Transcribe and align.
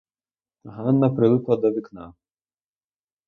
Ганна 0.77 1.09
прилипла 1.19 1.57
до 1.57 1.71
вікна. 1.75 2.09